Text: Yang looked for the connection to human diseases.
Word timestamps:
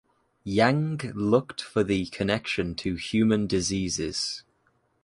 Yang 0.43 1.11
looked 1.13 1.61
for 1.61 1.83
the 1.83 2.07
connection 2.07 2.73
to 2.73 2.95
human 2.95 3.45
diseases. 3.45 4.41